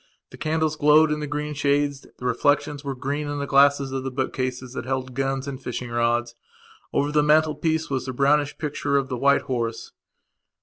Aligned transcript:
The 0.31 0.37
candles 0.39 0.75
glowed 0.75 1.11
in 1.11 1.19
the 1.19 1.27
green 1.27 1.53
shades; 1.53 2.07
the 2.17 2.25
reflections 2.25 2.83
were 2.83 2.95
green 2.95 3.27
in 3.27 3.37
the 3.37 3.45
glasses 3.45 3.91
of 3.91 4.03
the 4.03 4.09
book 4.09 4.33
cases 4.33 4.73
that 4.73 4.83
held 4.85 5.13
guns 5.13 5.47
and 5.47 5.61
fishing 5.61 5.91
rods. 5.91 6.33
Over 6.91 7.11
the 7.11 7.21
mantelpiece 7.21 7.87
was 7.91 8.07
the 8.07 8.11
brownish 8.13 8.57
picture 8.57 8.97
of 8.97 9.09
the 9.09 9.17
white 9.17 9.43
horse. 9.43 9.91